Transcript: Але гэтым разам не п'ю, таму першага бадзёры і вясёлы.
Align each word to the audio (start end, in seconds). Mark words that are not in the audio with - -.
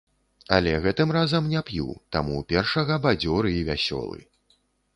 Але 0.55 0.71
гэтым 0.85 1.13
разам 1.17 1.51
не 1.51 1.61
п'ю, 1.67 1.93
таму 2.17 2.41
першага 2.55 2.99
бадзёры 3.07 3.55
і 3.61 3.63
вясёлы. 3.69 4.19